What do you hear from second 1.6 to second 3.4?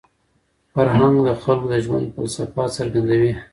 د ژوند فلسفه څرګندوي.